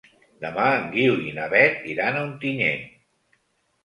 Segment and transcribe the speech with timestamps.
[0.43, 2.89] Demà en Guiu i na Beth iran a Ontinyent.